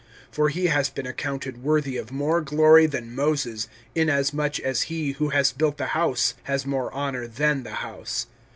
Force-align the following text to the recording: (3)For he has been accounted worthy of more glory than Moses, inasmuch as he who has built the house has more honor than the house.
(3)For 0.33 0.49
he 0.49 0.65
has 0.65 0.89
been 0.89 1.05
accounted 1.05 1.61
worthy 1.61 1.95
of 1.95 2.11
more 2.11 2.41
glory 2.41 2.87
than 2.87 3.13
Moses, 3.13 3.67
inasmuch 3.93 4.59
as 4.59 4.81
he 4.89 5.11
who 5.11 5.29
has 5.29 5.51
built 5.51 5.77
the 5.77 5.89
house 5.93 6.33
has 6.45 6.65
more 6.65 6.91
honor 6.91 7.27
than 7.27 7.61
the 7.61 7.75
house. 7.85 8.25